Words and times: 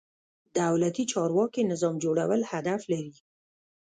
دولتي 0.59 1.03
چارواکي 1.11 1.61
نظام 1.71 1.95
جوړول 2.03 2.41
هدف 2.51 2.81
لري. 2.91 3.13